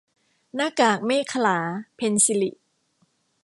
[0.55, 1.57] หน้ากากเมขลา-
[1.95, 2.51] เพ็ญศิริ